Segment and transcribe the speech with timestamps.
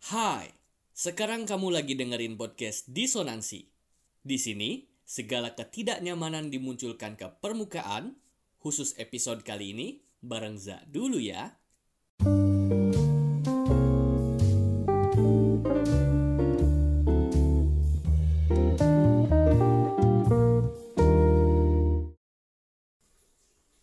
[0.00, 0.48] Hai,
[0.96, 3.68] sekarang kamu lagi dengerin podcast Disonansi.
[4.24, 8.16] Di sini, segala ketidaknyamanan dimunculkan ke permukaan,
[8.64, 11.52] khusus episode kali ini, bareng Za dulu ya.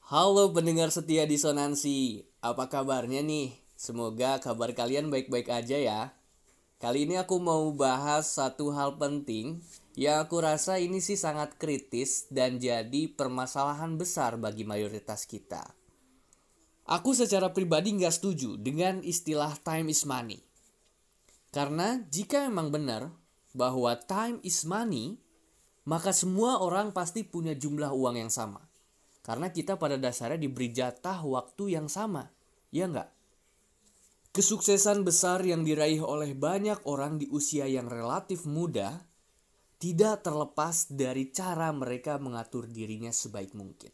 [0.09, 3.66] Halo pendengar setia disonansi, apa kabarnya nih?
[3.78, 6.02] Semoga kabar kalian baik-baik aja ya.
[6.82, 9.62] Kali ini aku mau bahas satu hal penting
[9.94, 15.62] yang aku rasa ini sih sangat kritis dan jadi permasalahan besar bagi mayoritas kita.
[16.90, 20.41] Aku secara pribadi nggak setuju dengan istilah time is money.
[21.54, 23.13] Karena jika memang benar
[23.54, 25.21] bahwa time is money,
[25.85, 28.66] maka semua orang pasti punya jumlah uang yang sama.
[29.26, 32.30] Karena kita pada dasarnya diberi jatah waktu yang sama.
[32.70, 33.16] Ya nggak?
[34.38, 39.02] Kesuksesan besar yang diraih oleh banyak orang di usia yang relatif muda
[39.82, 43.90] tidak terlepas dari cara mereka mengatur dirinya sebaik mungkin.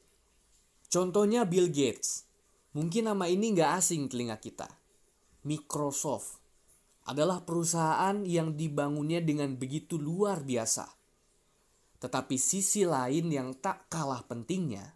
[0.91, 2.27] Contohnya Bill Gates.
[2.75, 4.67] Mungkin nama ini nggak asing telinga kita.
[5.47, 6.43] Microsoft
[7.07, 10.91] adalah perusahaan yang dibangunnya dengan begitu luar biasa.
[12.03, 14.91] Tetapi sisi lain yang tak kalah pentingnya,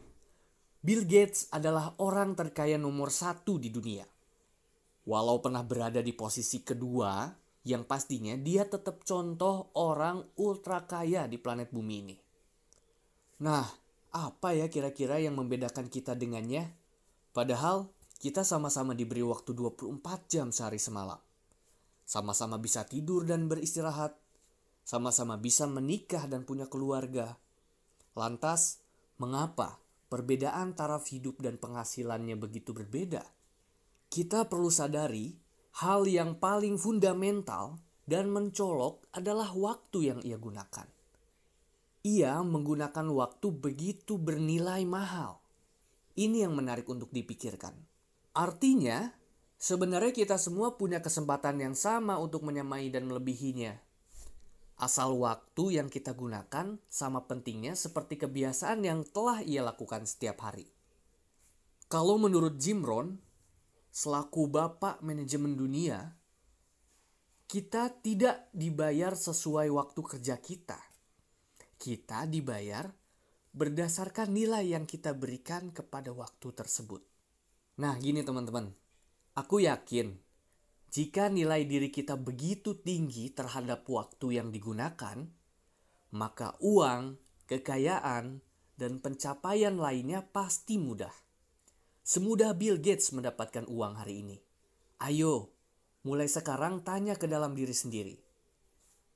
[0.84, 4.17] Bill Gates adalah orang terkaya nomor satu di dunia.
[5.08, 7.32] Walau pernah berada di posisi kedua,
[7.64, 12.16] yang pastinya dia tetap contoh orang ultra kaya di planet bumi ini.
[13.44, 13.64] Nah,
[14.12, 16.68] apa ya kira-kira yang membedakan kita dengannya?
[17.32, 17.88] Padahal
[18.20, 19.96] kita sama-sama diberi waktu 24
[20.28, 21.20] jam sehari semalam.
[22.08, 24.16] Sama-sama bisa tidur dan beristirahat.
[24.88, 27.36] Sama-sama bisa menikah dan punya keluarga.
[28.16, 28.80] Lantas,
[29.20, 33.37] mengapa perbedaan taraf hidup dan penghasilannya begitu berbeda?
[34.08, 35.36] Kita perlu sadari
[35.84, 37.78] hal yang paling fundamental
[38.08, 40.88] dan mencolok adalah waktu yang ia gunakan.
[42.08, 45.44] Ia menggunakan waktu begitu bernilai mahal.
[46.16, 47.76] Ini yang menarik untuk dipikirkan.
[48.32, 49.12] Artinya,
[49.60, 53.76] sebenarnya kita semua punya kesempatan yang sama untuk menyamai dan melebihinya.
[54.78, 60.70] Asal waktu yang kita gunakan sama pentingnya seperti kebiasaan yang telah ia lakukan setiap hari.
[61.90, 63.18] Kalau menurut Jim Rohn,
[63.98, 66.14] selaku bapak manajemen dunia,
[67.50, 70.78] kita tidak dibayar sesuai waktu kerja kita.
[71.82, 72.86] Kita dibayar
[73.58, 77.02] berdasarkan nilai yang kita berikan kepada waktu tersebut.
[77.82, 78.70] Nah, gini teman-teman.
[79.34, 80.14] Aku yakin
[80.94, 85.26] jika nilai diri kita begitu tinggi terhadap waktu yang digunakan,
[86.14, 87.18] maka uang,
[87.50, 88.46] kekayaan,
[88.78, 91.27] dan pencapaian lainnya pasti mudah.
[92.08, 94.40] Semudah Bill Gates mendapatkan uang hari ini.
[95.04, 95.52] Ayo,
[96.08, 98.16] mulai sekarang tanya ke dalam diri sendiri.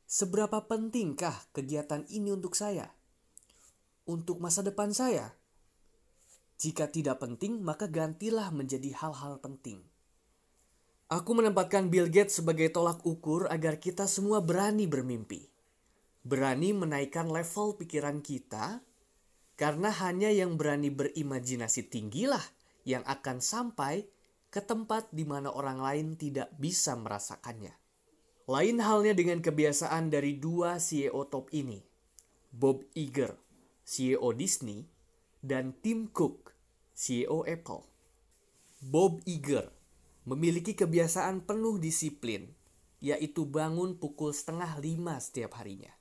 [0.03, 2.91] Seberapa pentingkah kegiatan ini untuk saya?
[4.03, 5.31] Untuk masa depan saya?
[6.59, 9.79] Jika tidak penting, maka gantilah menjadi hal-hal penting.
[11.07, 15.47] Aku menempatkan Bill Gates sebagai tolak ukur agar kita semua berani bermimpi.
[16.27, 18.83] Berani menaikkan level pikiran kita,
[19.55, 22.43] karena hanya yang berani berimajinasi tinggilah
[22.87, 24.09] yang akan sampai
[24.51, 27.71] ke tempat di mana orang lain tidak bisa merasakannya.
[28.51, 31.79] Lain halnya dengan kebiasaan dari dua CEO top ini,
[32.51, 33.37] Bob Iger,
[33.87, 34.83] CEO Disney,
[35.39, 36.51] dan Tim Cook,
[36.91, 37.87] CEO Apple.
[38.81, 39.71] Bob Iger
[40.27, 42.51] memiliki kebiasaan penuh disiplin,
[42.99, 45.93] yaitu bangun pukul setengah lima setiap harinya.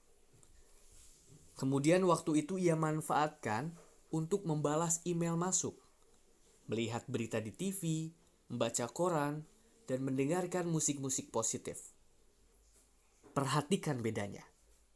[1.54, 3.76] Kemudian waktu itu ia manfaatkan
[4.10, 5.76] untuk membalas email masuk
[6.70, 8.14] melihat berita di TV,
[8.46, 9.42] membaca koran,
[9.90, 11.90] dan mendengarkan musik-musik positif.
[13.34, 14.46] Perhatikan bedanya.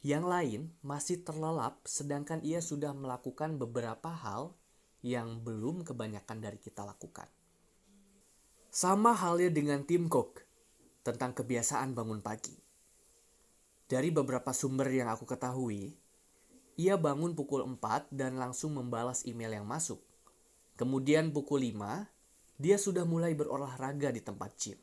[0.07, 4.55] Yang lain masih terlelap sedangkan ia sudah melakukan beberapa hal
[5.03, 7.27] yang belum kebanyakan dari kita lakukan.
[8.71, 10.45] Sama halnya dengan Tim Cook
[11.03, 12.55] tentang kebiasaan bangun pagi.
[13.85, 15.95] Dari beberapa sumber yang aku ketahui,
[16.79, 20.03] ia bangun pukul 4 dan langsung membalas email yang masuk
[20.75, 22.11] Kemudian pukul 5,
[22.59, 24.79] dia sudah mulai berolahraga di tempat gym.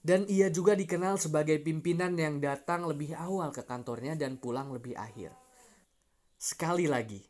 [0.00, 4.96] Dan ia juga dikenal sebagai pimpinan yang datang lebih awal ke kantornya dan pulang lebih
[4.96, 5.36] akhir.
[6.40, 7.20] Sekali lagi,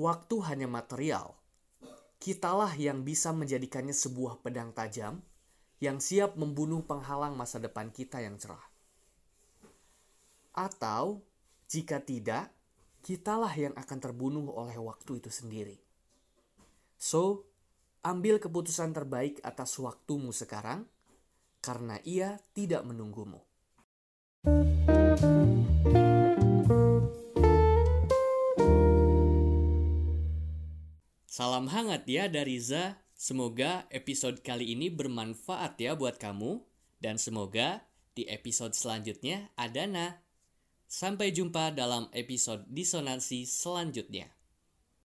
[0.00, 1.36] waktu hanya material.
[2.22, 5.20] Kitalah yang bisa menjadikannya sebuah pedang tajam
[5.82, 8.62] yang siap membunuh penghalang masa depan kita yang cerah.
[10.54, 11.26] Atau,
[11.66, 12.54] jika tidak,
[13.02, 15.74] kitalah yang akan terbunuh oleh waktu itu sendiri.
[16.94, 17.50] So,
[18.06, 20.86] ambil keputusan terbaik atas waktumu sekarang
[21.58, 23.42] karena ia tidak menunggumu.
[31.26, 33.02] Salam hangat ya dari Za.
[33.18, 36.62] Semoga episode kali ini bermanfaat ya buat kamu.
[37.02, 37.82] Dan semoga
[38.14, 40.22] di episode selanjutnya ada nah.
[40.92, 44.28] Sampai jumpa dalam episode disonansi selanjutnya.